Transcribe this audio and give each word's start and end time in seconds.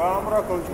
Vamos, 0.00 0.24
Brocão. 0.24 0.69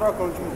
troca 0.00 0.49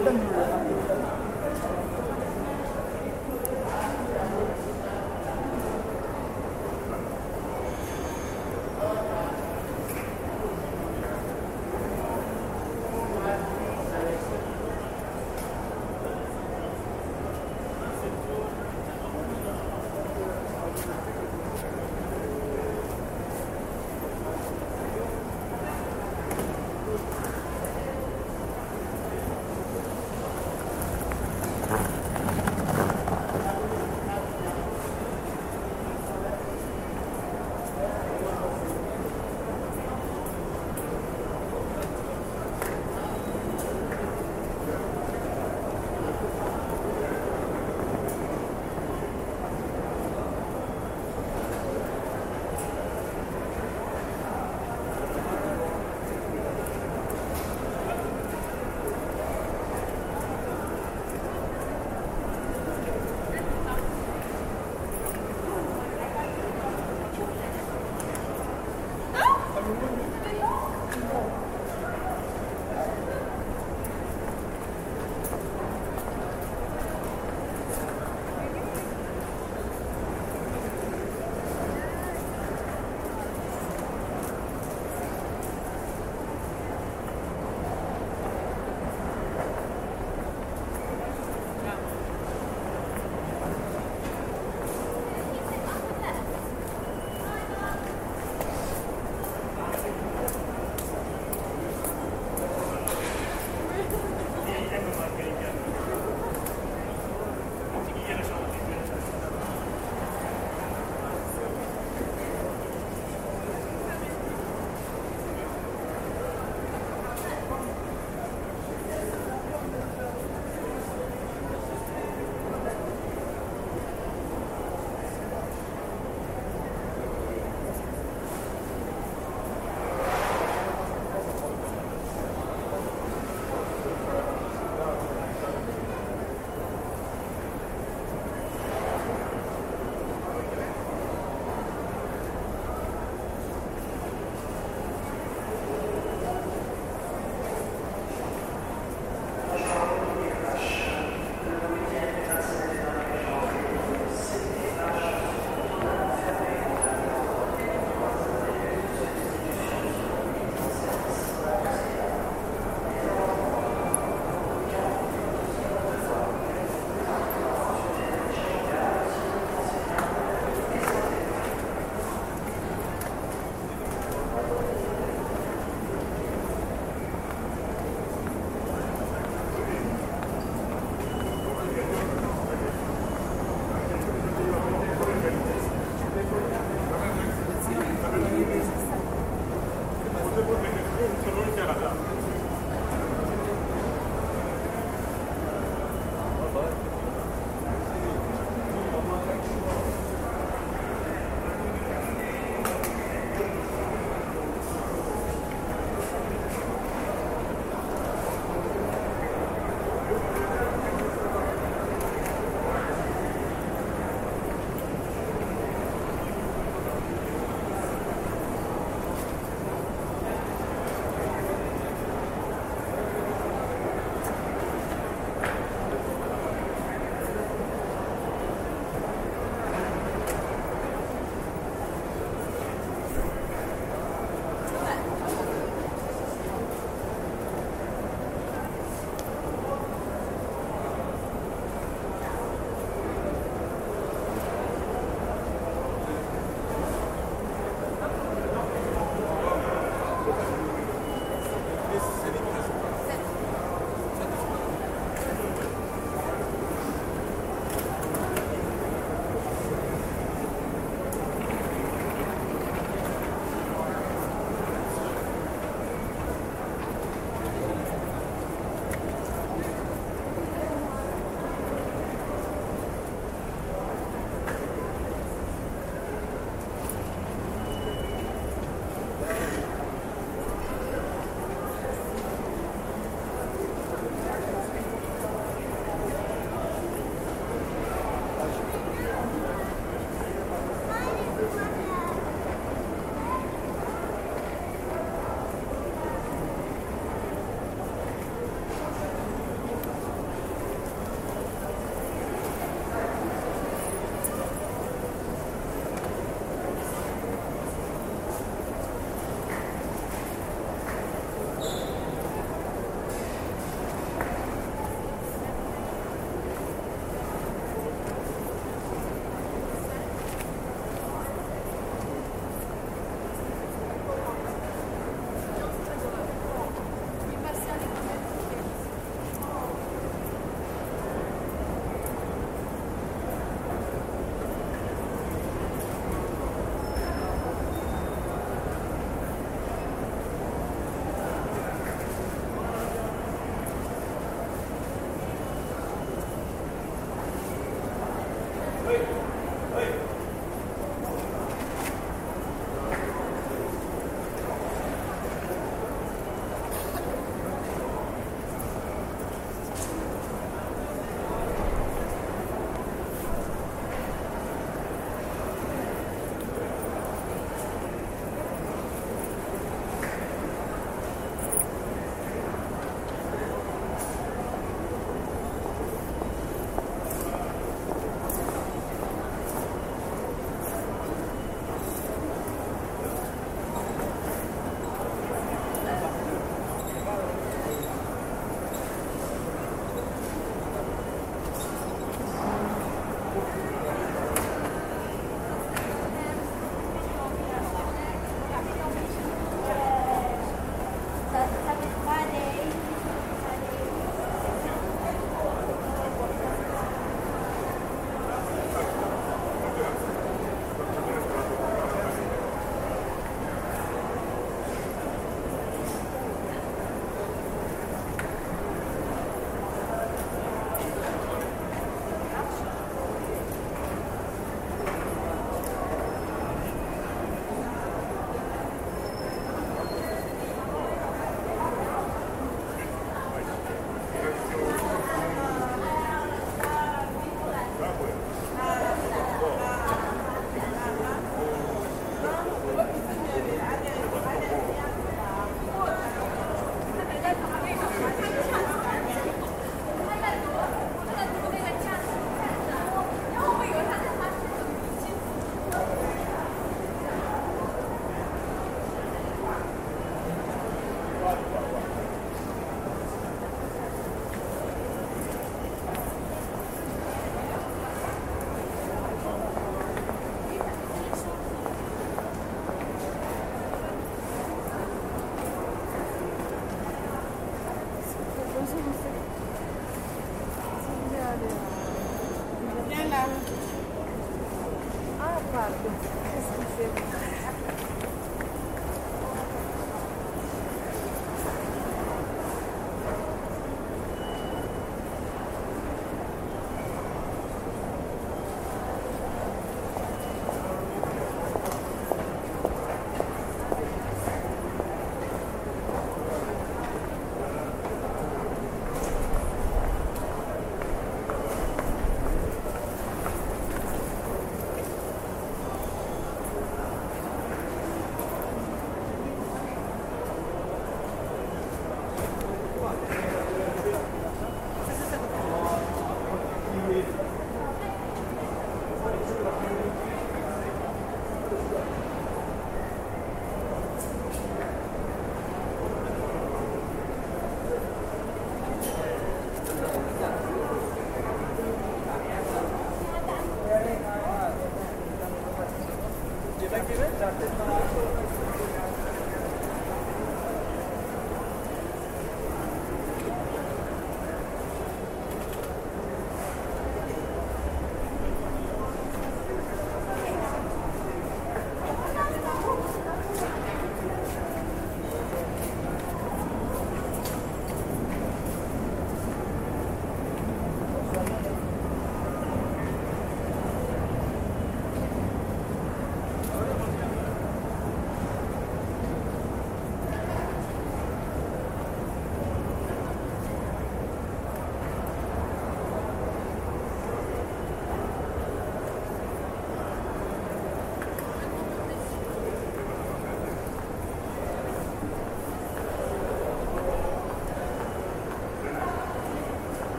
Gracias. 0.00 0.27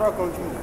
bırak 0.00 0.16
continua 0.16 0.57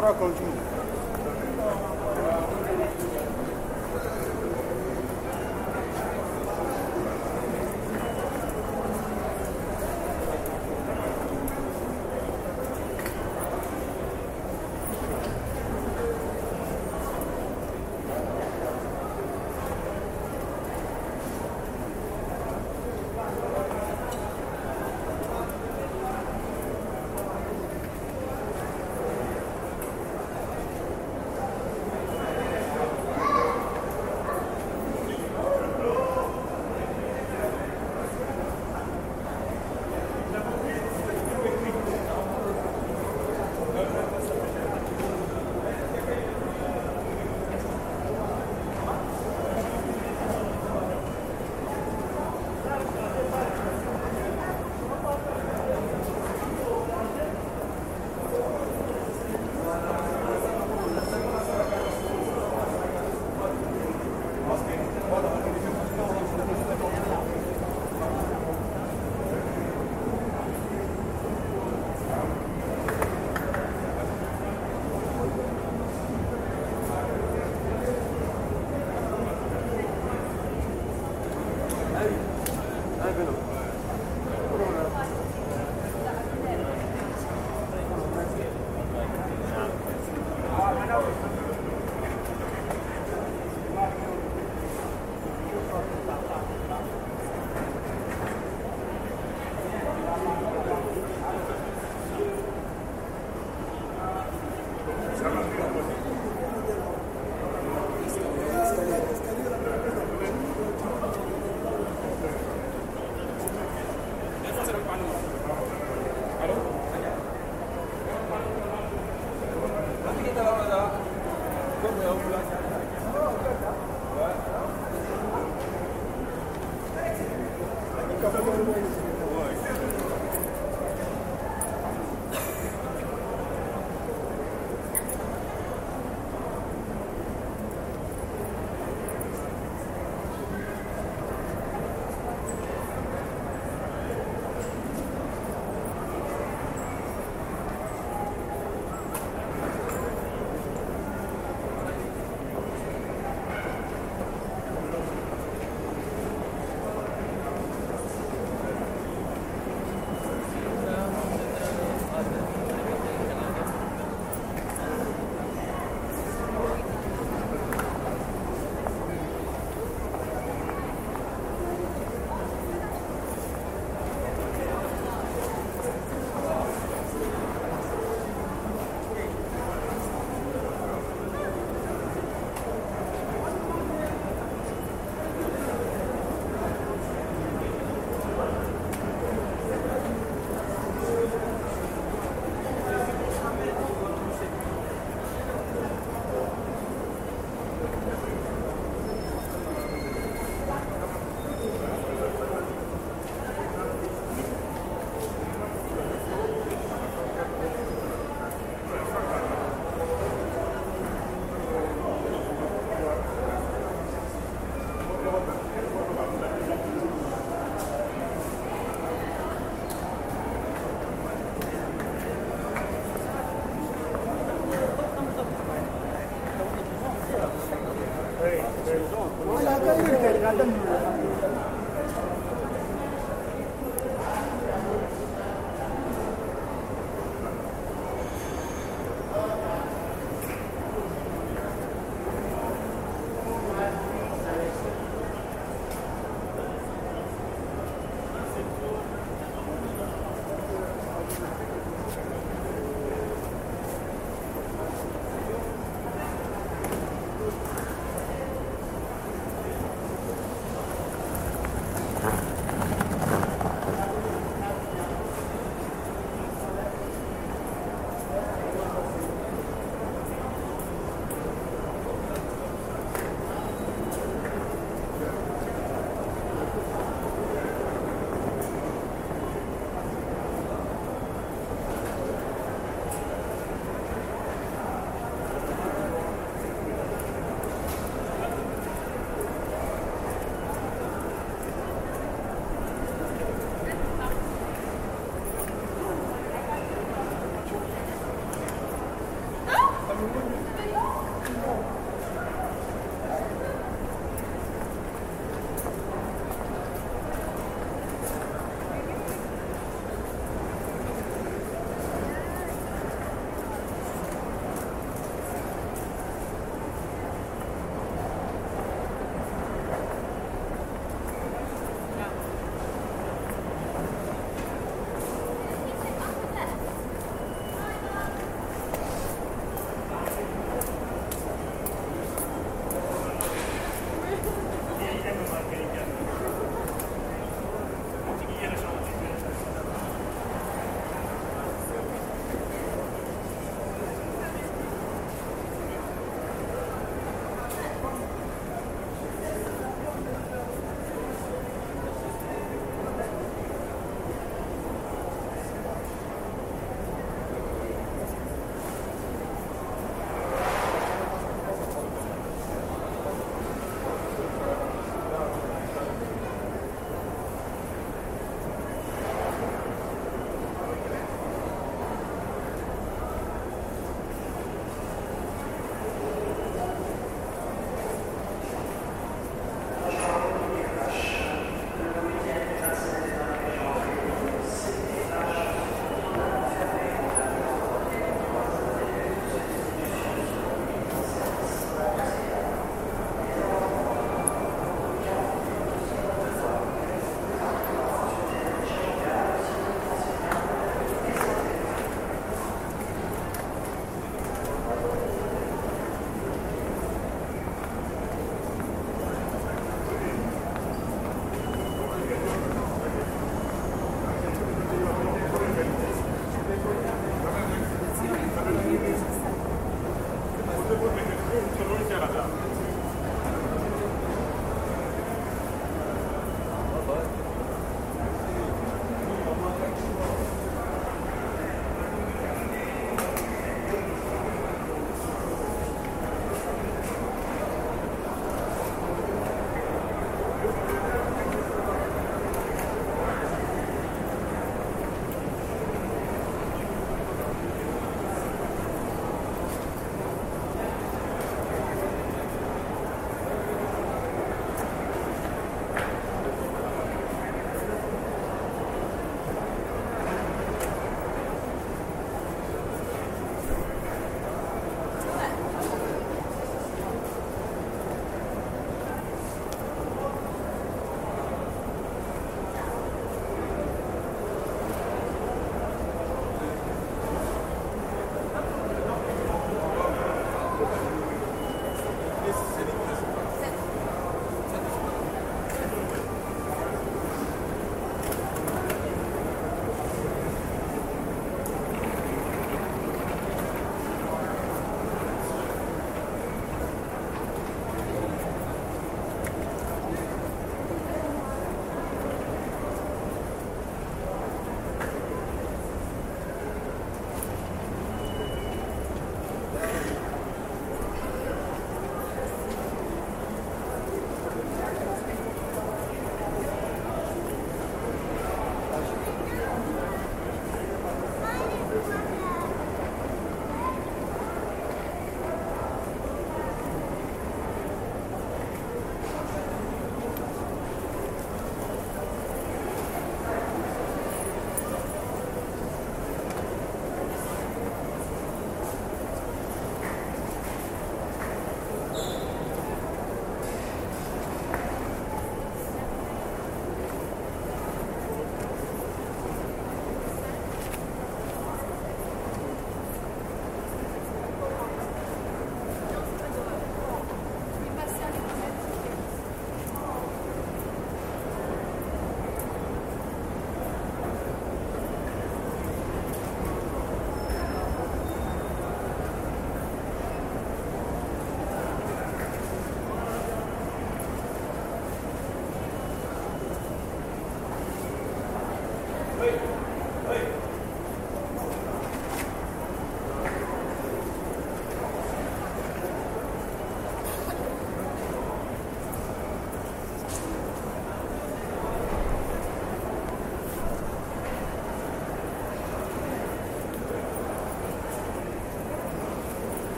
Broccoli. 0.00 0.49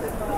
Gracias. 0.00 0.37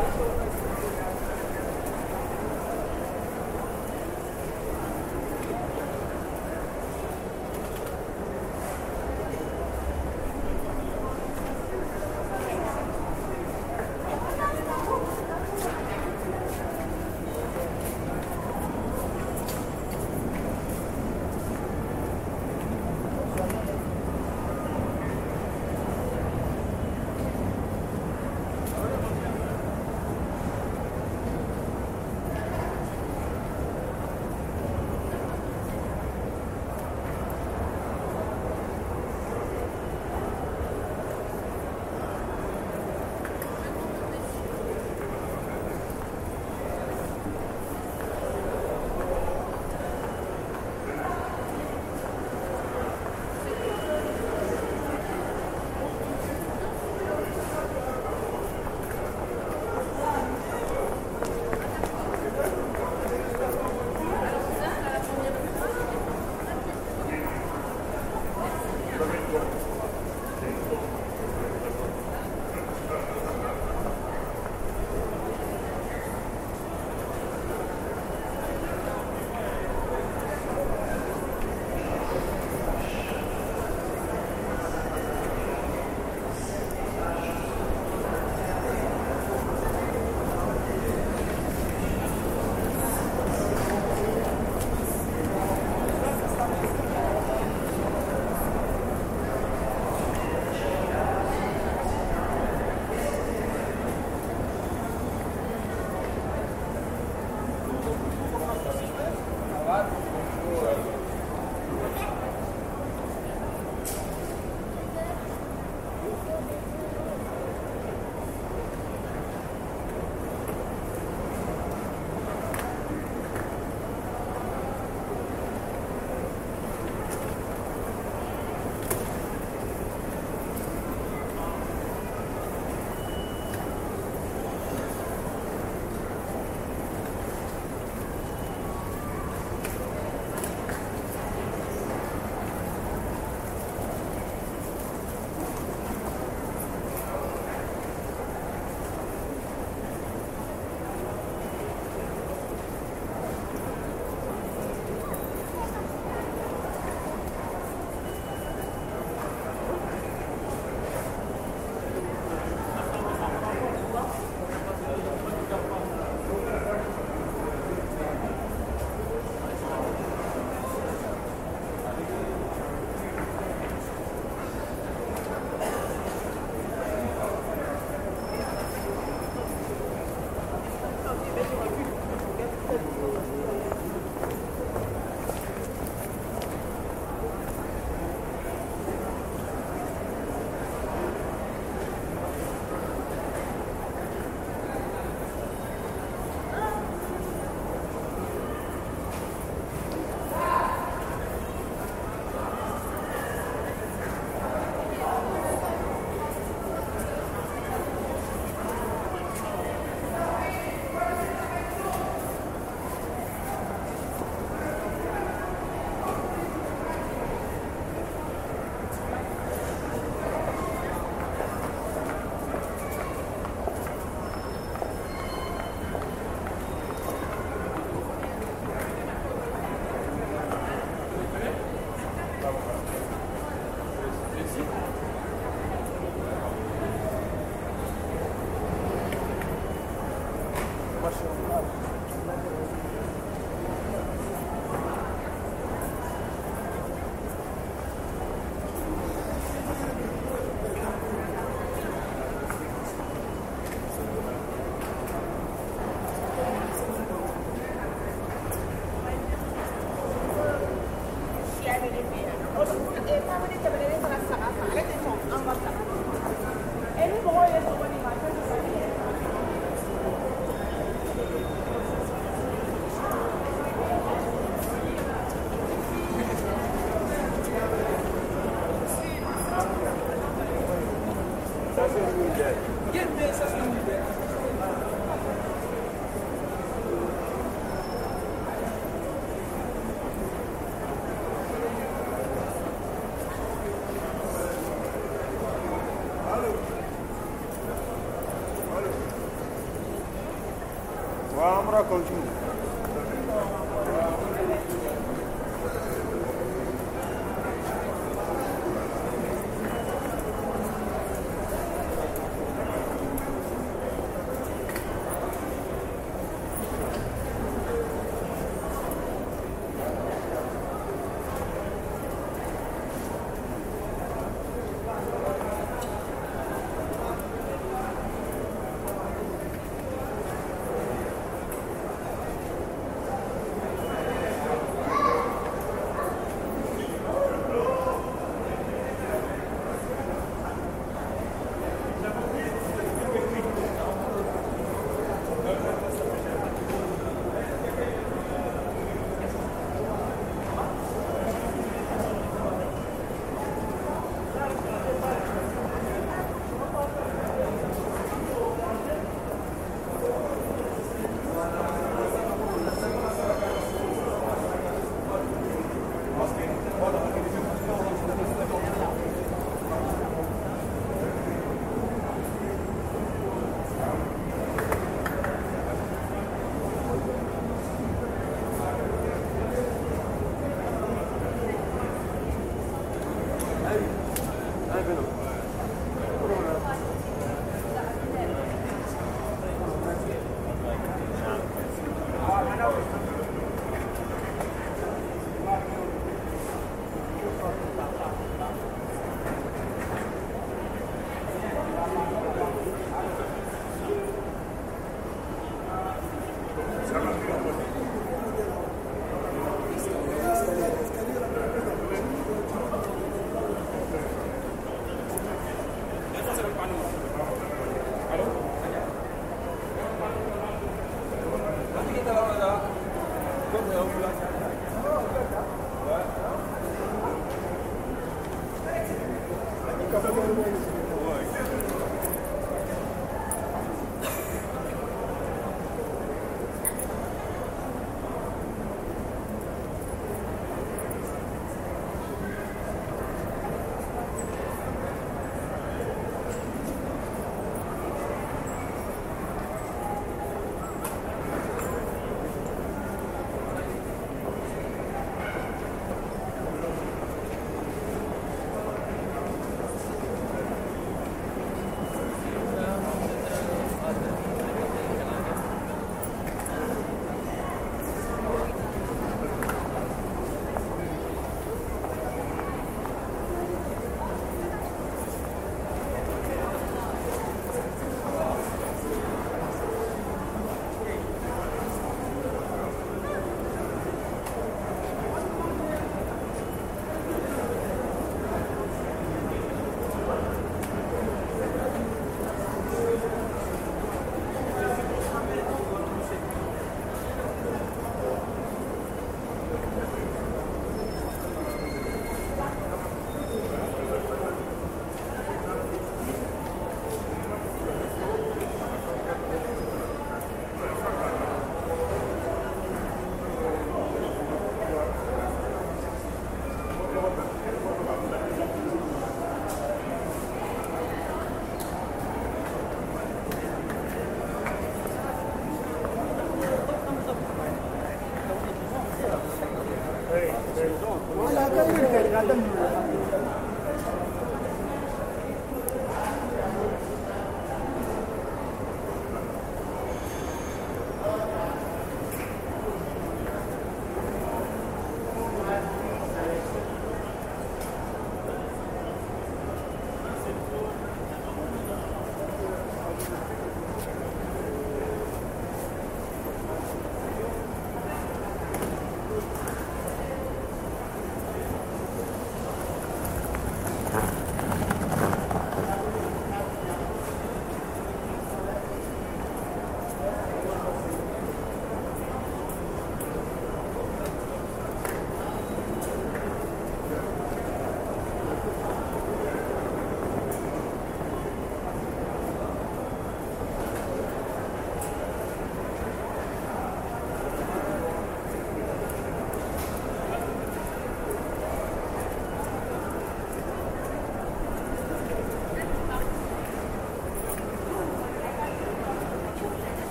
con 301.88 302.09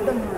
rather 0.00 0.37